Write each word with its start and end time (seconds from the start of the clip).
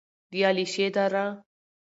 د 0.31 0.33
علیشې 0.47 0.87
دره: 0.95 1.25